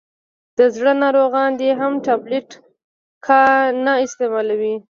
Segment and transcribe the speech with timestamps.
[0.57, 2.49] دزړه ناروغان دي هم ټابلیټ
[3.25, 3.43] کا
[3.85, 4.75] نه استعمالوي.